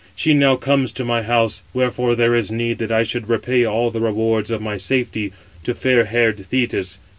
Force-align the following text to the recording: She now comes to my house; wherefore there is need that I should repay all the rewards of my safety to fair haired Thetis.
She 0.15 0.33
now 0.33 0.55
comes 0.55 0.91
to 0.93 1.05
my 1.05 1.21
house; 1.21 1.61
wherefore 1.75 2.15
there 2.15 2.33
is 2.33 2.51
need 2.51 2.79
that 2.79 2.91
I 2.91 3.03
should 3.03 3.29
repay 3.29 3.65
all 3.65 3.91
the 3.91 4.01
rewards 4.01 4.49
of 4.49 4.59
my 4.59 4.75
safety 4.77 5.31
to 5.63 5.75
fair 5.75 6.05
haired 6.05 6.39
Thetis. 6.39 6.97